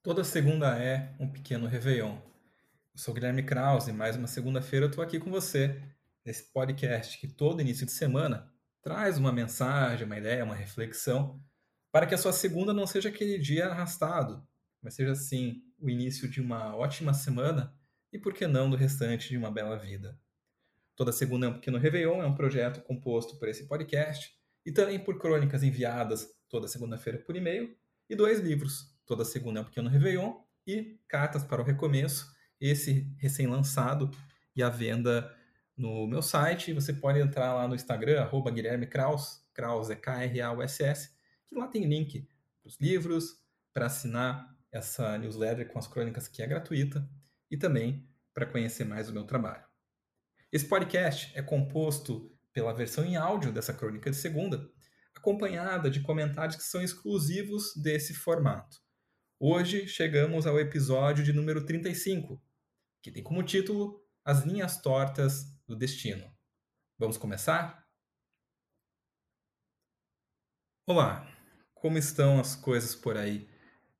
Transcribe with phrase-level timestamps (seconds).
[0.00, 2.14] Toda segunda é um pequeno réveillon.
[2.14, 5.82] Eu sou Guilherme Krause e mais uma segunda-feira eu estou aqui com você,
[6.24, 8.48] nesse podcast que todo início de semana
[8.80, 11.42] traz uma mensagem, uma ideia, uma reflexão,
[11.90, 14.46] para que a sua segunda não seja aquele dia arrastado,
[14.80, 17.74] mas seja sim o início de uma ótima semana
[18.12, 20.16] e, por que não, do restante de uma bela vida.
[20.94, 24.32] Toda segunda é um pequeno réveillon, é um projeto composto por esse podcast
[24.64, 27.76] e também por crônicas enviadas toda segunda-feira por e-mail
[28.08, 30.34] e dois livros, toda segunda é um pequeno Réveillon
[30.66, 32.30] e Cartas para o Recomeço,
[32.60, 34.10] esse recém-lançado
[34.54, 35.34] e à venda
[35.74, 36.74] no meu site.
[36.74, 41.10] Você pode entrar lá no Instagram, arroba Guilherme Kraus, Kraus é K-R-A-U-S-S,
[41.48, 42.28] que lá tem link
[42.62, 43.40] para os livros,
[43.72, 47.08] para assinar essa newsletter com as crônicas que é gratuita
[47.50, 49.64] e também para conhecer mais o meu trabalho.
[50.52, 54.70] Esse podcast é composto pela versão em áudio dessa crônica de segunda,
[55.14, 58.86] acompanhada de comentários que são exclusivos desse formato.
[59.40, 62.42] Hoje chegamos ao episódio de número 35,
[63.00, 66.28] que tem como título As Linhas Tortas do Destino.
[66.98, 67.86] Vamos começar?
[70.84, 71.24] Olá,
[71.72, 73.48] como estão as coisas por aí?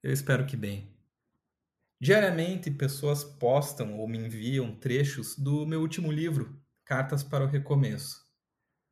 [0.03, 0.93] Eu espero que bem.
[2.01, 8.27] Diariamente, pessoas postam ou me enviam trechos do meu último livro, Cartas para o Recomeço.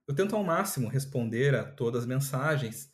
[0.06, 2.88] Eu tento ao máximo responder a todas as mensagens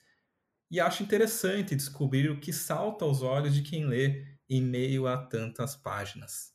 [0.72, 5.18] e acho interessante descobrir o que salta aos olhos de quem lê em meio a
[5.18, 6.54] tantas páginas.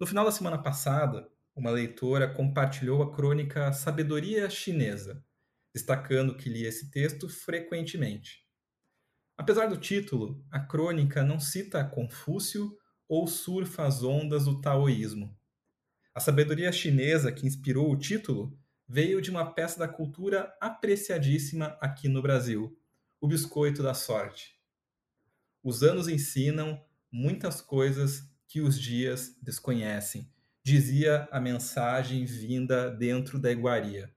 [0.00, 5.22] No final da semana passada, uma leitora compartilhou a crônica Sabedoria Chinesa,
[5.74, 8.42] destacando que lia esse texto frequentemente.
[9.36, 12.74] Apesar do título, a crônica não cita Confúcio
[13.06, 15.38] ou surfa as ondas do taoísmo.
[16.14, 18.58] A sabedoria chinesa que inspirou o título
[18.88, 22.78] veio de uma peça da cultura apreciadíssima aqui no Brasil,
[23.22, 24.58] o biscoito da sorte.
[25.62, 30.28] Os anos ensinam muitas coisas que os dias desconhecem,
[30.60, 34.12] dizia a mensagem vinda dentro da iguaria.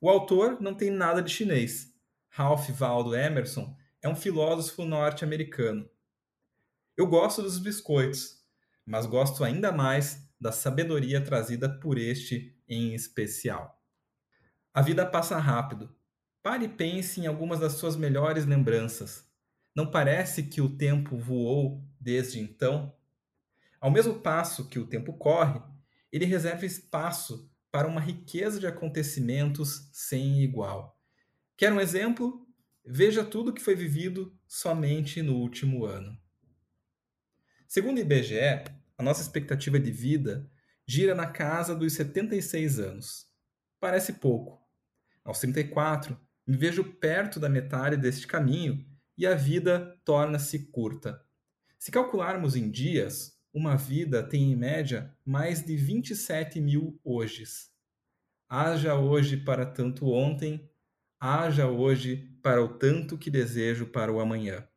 [0.00, 1.94] O autor não tem nada de chinês.
[2.28, 5.88] Ralph Waldo Emerson é um filósofo norte-americano.
[6.96, 8.42] Eu gosto dos biscoitos,
[8.84, 13.80] mas gosto ainda mais da sabedoria trazida por este em especial.
[14.74, 15.94] A vida passa rápido,
[16.42, 19.28] Pare e pense em algumas das suas melhores lembranças.
[19.74, 22.94] Não parece que o tempo voou desde então?
[23.78, 25.60] Ao mesmo passo que o tempo corre,
[26.10, 30.98] ele reserva espaço para uma riqueza de acontecimentos sem igual.
[31.56, 32.46] Quer um exemplo?
[32.84, 36.18] Veja tudo que foi vivido somente no último ano.
[37.68, 38.64] Segundo o IBGE,
[38.98, 40.50] a nossa expectativa de vida
[40.86, 43.28] gira na casa dos 76 anos.
[43.78, 44.60] Parece pouco.
[45.22, 46.18] Aos 34,
[46.50, 48.84] me vejo perto da metade deste caminho
[49.16, 51.24] e a vida torna-se curta.
[51.78, 57.70] Se calcularmos em dias, uma vida tem em média mais de 27 mil hojes.
[58.48, 60.68] Haja hoje para tanto ontem,
[61.20, 64.68] haja hoje para o tanto que desejo para o amanhã.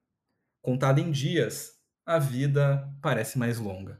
[0.62, 1.72] Contada em dias,
[2.06, 4.00] a vida parece mais longa.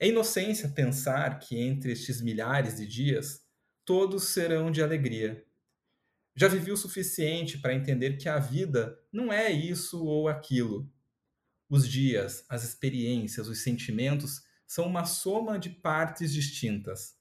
[0.00, 3.42] É inocência pensar que entre estes milhares de dias,
[3.84, 5.45] todos serão de alegria
[6.36, 10.92] já vivi o suficiente para entender que a vida não é isso ou aquilo.
[11.68, 17.16] Os dias, as experiências, os sentimentos são uma soma de partes distintas.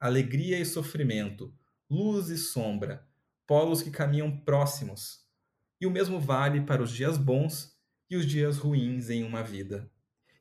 [0.00, 1.54] Alegria e sofrimento,
[1.88, 3.06] luz e sombra,
[3.46, 5.24] polos que caminham próximos.
[5.80, 7.72] E o mesmo vale para os dias bons
[8.10, 9.88] e os dias ruins em uma vida.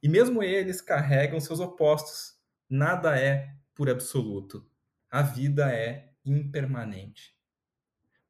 [0.02, 2.34] E mesmo eles carregam seus opostos.
[2.68, 4.68] Nada é por absoluto.
[5.12, 7.35] A vida é impermanente.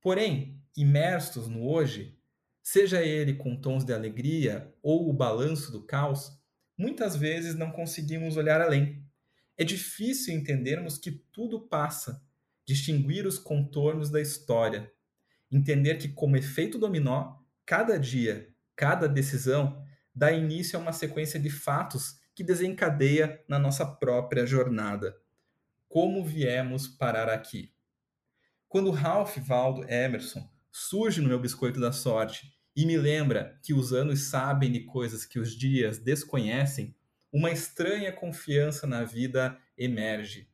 [0.05, 2.16] Porém, imersos no hoje,
[2.61, 6.39] seja ele com tons de alegria ou o balanço do caos,
[6.77, 9.03] muitas vezes não conseguimos olhar além.
[9.57, 12.23] É difícil entendermos que tudo passa,
[12.63, 14.93] distinguir os contornos da história,
[15.51, 21.49] entender que, como efeito dominó, cada dia, cada decisão dá início a uma sequência de
[21.49, 25.17] fatos que desencadeia na nossa própria jornada.
[25.90, 27.74] Como viemos parar aqui?
[28.75, 33.93] Quando Ralph Waldo Emerson surge no meu biscoito da sorte e me lembra que os
[33.93, 36.93] anos sabem de coisas que os dias desconhecem,
[37.31, 40.49] uma estranha confiança na vida emerge.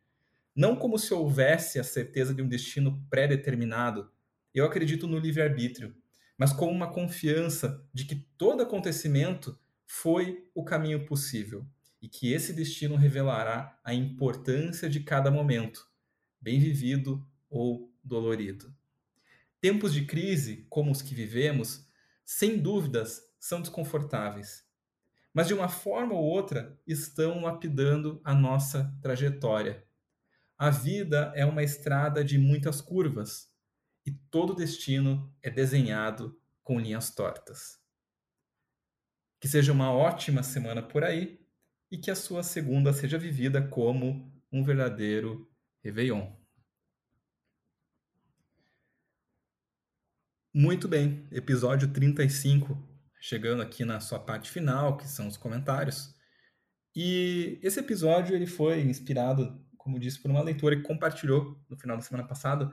[0.56, 4.12] Não como se houvesse a certeza de um destino pré-determinado,
[4.54, 5.96] eu acredito no livre-arbítrio,
[6.38, 11.66] mas como uma confiança de que todo acontecimento foi o caminho possível
[12.00, 15.90] e que esse destino revelará a importância de cada momento,
[16.40, 18.74] bem vivido ou dolorido.
[19.60, 21.88] Tempos de crise, como os que vivemos,
[22.26, 24.66] sem dúvidas, são desconfortáveis.
[25.34, 29.86] mas de uma forma ou outra estão lapidando a nossa trajetória.
[30.58, 33.52] A vida é uma estrada de muitas curvas
[34.06, 37.80] e todo destino é desenhado com linhas tortas.
[39.40, 41.40] Que seja uma ótima semana por aí
[41.90, 45.50] e que a sua segunda seja vivida como um verdadeiro
[45.84, 46.41] Réveillon.
[50.54, 52.78] Muito bem, episódio 35,
[53.22, 56.14] chegando aqui na sua parte final, que são os comentários.
[56.94, 61.96] E esse episódio ele foi inspirado, como disse, por uma leitora que compartilhou no final
[61.96, 62.70] da semana passada.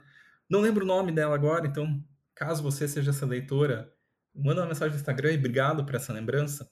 [0.51, 2.05] Não lembro o nome dela agora, então,
[2.35, 3.95] caso você seja essa leitora,
[4.35, 6.69] manda uma mensagem no Instagram e obrigado por essa lembrança.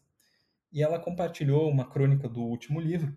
[0.73, 3.17] E ela compartilhou uma crônica do último livro,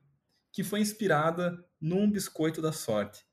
[0.52, 3.26] que foi inspirada num biscoito da sorte.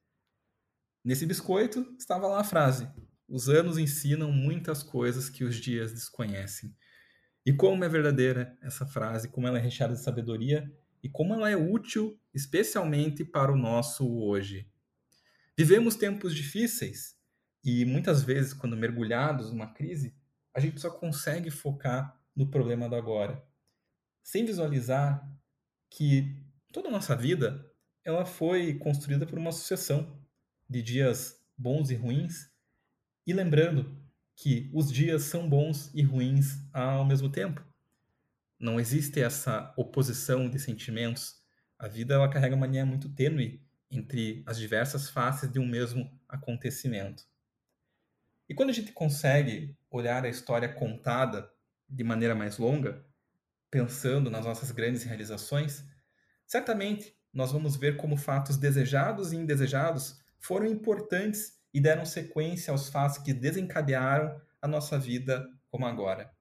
[1.04, 2.88] Nesse biscoito estava lá a frase:
[3.28, 6.74] os anos ensinam muitas coisas que os dias desconhecem.
[7.44, 10.70] E como é verdadeira essa frase, como ela é recheada de sabedoria
[11.02, 14.70] e como ela é útil especialmente para o nosso hoje.
[15.56, 17.16] Vivemos tempos difíceis
[17.64, 20.14] e muitas vezes, quando mergulhados numa crise,
[20.54, 23.44] a gente só consegue focar no problema do agora,
[24.22, 25.28] sem visualizar
[25.90, 27.64] que toda a nossa vida
[28.04, 30.20] ela foi construída por uma sucessão
[30.68, 32.50] de dias bons e ruins
[33.26, 34.00] e lembrando
[34.36, 37.64] que os dias são bons e ruins ao mesmo tempo.
[38.58, 41.42] Não existe essa oposição de sentimentos.
[41.78, 46.10] A vida ela carrega uma linha muito tênue entre as diversas faces de um mesmo
[46.28, 47.24] acontecimento.
[48.48, 51.50] E quando a gente consegue olhar a história contada
[51.88, 53.04] de maneira mais longa,
[53.70, 55.84] pensando nas nossas grandes realizações,
[56.46, 62.88] certamente nós vamos ver como fatos desejados e indesejados foram importantes e deram sequência aos
[62.88, 66.32] fatos que desencadearam a nossa vida como agora.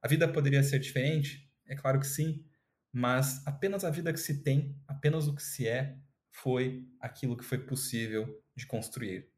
[0.00, 1.46] A vida poderia ser diferente?
[1.66, 2.42] É claro que sim,
[2.90, 5.98] mas apenas a vida que se tem, apenas o que se é,
[6.30, 9.30] foi aquilo que foi possível de construir.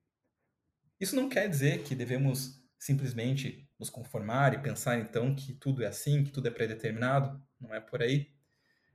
[1.01, 5.89] Isso não quer dizer que devemos simplesmente nos conformar e pensar então que tudo é
[5.89, 8.33] assim, que tudo é predeterminado, não é por aí.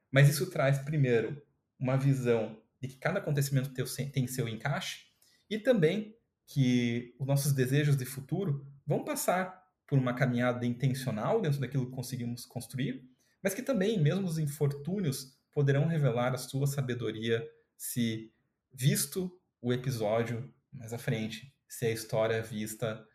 [0.09, 1.45] Mas isso traz, primeiro,
[1.77, 3.73] uma visão de que cada acontecimento
[4.13, 5.11] tem seu encaixe
[5.49, 6.15] e também
[6.47, 11.95] que os nossos desejos de futuro vão passar por uma caminhada intencional dentro daquilo que
[11.95, 13.03] conseguimos construir,
[13.43, 17.45] mas que também, mesmo os infortúnios, poderão revelar a sua sabedoria
[17.75, 18.31] se
[18.73, 23.05] visto o episódio mais à frente, se a história é vista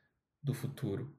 [0.43, 1.19] do futuro.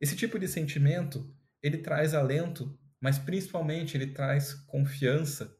[0.00, 5.56] Esse tipo de sentimento, ele traz alento, mas principalmente ele traz confiança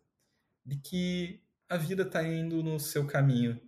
[0.64, 3.60] de que a vida está indo no seu caminho.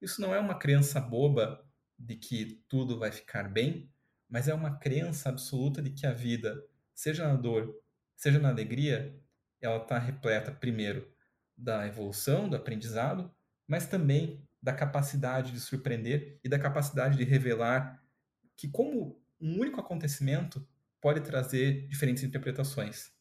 [0.00, 1.63] Isso não é uma crença boba
[2.04, 3.90] de que tudo vai ficar bem,
[4.28, 6.62] mas é uma crença absoluta de que a vida,
[6.94, 7.74] seja na dor,
[8.14, 9.18] seja na alegria,
[9.60, 11.10] ela está repleta, primeiro,
[11.56, 13.34] da evolução, do aprendizado,
[13.66, 18.02] mas também da capacidade de surpreender e da capacidade de revelar
[18.56, 20.66] que, como um único acontecimento,
[21.00, 23.12] pode trazer diferentes interpretações.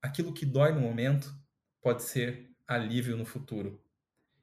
[0.00, 1.34] Aquilo que dói no momento
[1.80, 3.82] pode ser alívio no futuro.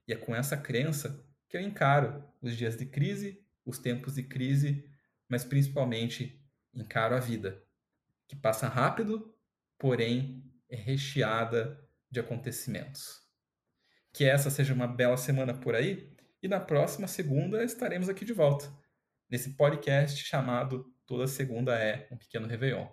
[0.07, 4.23] E é com essa crença que eu encaro os dias de crise os tempos de
[4.23, 4.89] crise,
[5.27, 6.41] mas principalmente
[6.73, 7.61] encaro a vida,
[8.27, 9.35] que passa rápido,
[9.77, 13.21] porém é recheada de acontecimentos.
[14.13, 18.33] Que essa seja uma bela semana por aí e na próxima segunda estaremos aqui de
[18.33, 18.71] volta,
[19.29, 22.85] nesse podcast chamado Toda Segunda é um Pequeno Réveillon.
[22.85, 22.89] Eu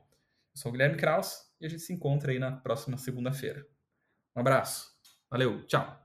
[0.54, 3.66] sou o Guilherme Kraus e a gente se encontra aí na próxima segunda-feira.
[4.36, 4.88] Um abraço,
[5.30, 6.03] valeu, tchau!